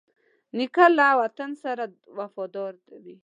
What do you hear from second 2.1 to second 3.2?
وفادار وي.